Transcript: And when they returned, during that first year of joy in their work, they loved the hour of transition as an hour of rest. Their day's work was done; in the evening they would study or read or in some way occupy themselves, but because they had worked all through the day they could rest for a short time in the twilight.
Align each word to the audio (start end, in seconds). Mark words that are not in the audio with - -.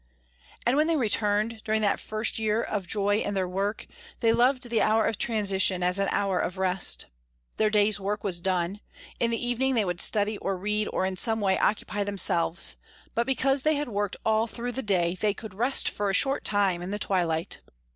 And 0.65 0.75
when 0.77 0.87
they 0.87 0.95
returned, 0.95 1.61
during 1.63 1.83
that 1.83 1.99
first 1.99 2.39
year 2.39 2.59
of 2.59 2.87
joy 2.87 3.19
in 3.19 3.35
their 3.35 3.47
work, 3.47 3.85
they 4.19 4.33
loved 4.33 4.67
the 4.67 4.81
hour 4.81 5.05
of 5.05 5.19
transition 5.19 5.83
as 5.83 5.99
an 5.99 6.07
hour 6.09 6.39
of 6.39 6.57
rest. 6.57 7.05
Their 7.57 7.69
day's 7.69 7.99
work 7.99 8.23
was 8.23 8.41
done; 8.41 8.79
in 9.19 9.29
the 9.29 9.37
evening 9.37 9.75
they 9.75 9.85
would 9.85 10.01
study 10.01 10.39
or 10.39 10.57
read 10.57 10.87
or 10.91 11.05
in 11.05 11.17
some 11.17 11.39
way 11.39 11.59
occupy 11.59 12.03
themselves, 12.03 12.77
but 13.13 13.27
because 13.27 13.61
they 13.61 13.75
had 13.75 13.89
worked 13.89 14.15
all 14.25 14.47
through 14.47 14.71
the 14.71 14.81
day 14.81 15.13
they 15.19 15.35
could 15.35 15.53
rest 15.53 15.87
for 15.87 16.09
a 16.09 16.15
short 16.15 16.43
time 16.43 16.81
in 16.81 16.89
the 16.89 16.97
twilight. 16.97 17.59